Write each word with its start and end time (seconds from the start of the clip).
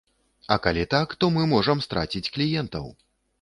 А 0.53 0.55
калі 0.63 0.85
так, 0.93 1.13
то 1.23 1.29
мы 1.35 1.43
можам 1.53 1.85
страціць 1.87 2.23
кліентаў. 2.39 2.91